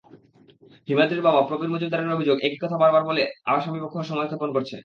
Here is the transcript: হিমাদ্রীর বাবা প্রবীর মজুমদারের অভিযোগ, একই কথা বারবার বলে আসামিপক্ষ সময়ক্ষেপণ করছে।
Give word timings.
হিমাদ্রীর 0.87 1.25
বাবা 1.27 1.41
প্রবীর 1.41 1.71
মজুমদারের 1.73 2.15
অভিযোগ, 2.15 2.37
একই 2.41 2.59
কথা 2.63 2.77
বারবার 2.77 3.03
বলে 3.05 3.23
আসামিপক্ষ 3.47 3.95
সময়ক্ষেপণ 4.09 4.49
করছে। 4.55 4.75